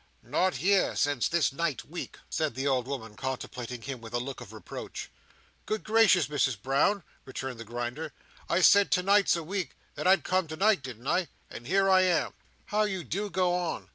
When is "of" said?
4.41-4.51